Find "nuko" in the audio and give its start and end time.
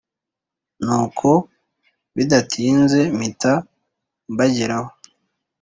0.83-1.29